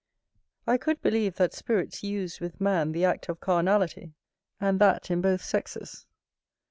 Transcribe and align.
I 0.65 0.79
could 0.79 0.99
believe 1.03 1.35
that 1.35 1.53
spirits 1.53 2.01
use 2.03 2.39
with 2.39 2.59
man 2.59 2.91
the 2.91 3.05
act 3.05 3.29
of 3.29 3.39
carnality; 3.39 4.13
and 4.59 4.81
that 4.81 5.11
in 5.11 5.21
both 5.21 5.43
sexes. 5.43 6.07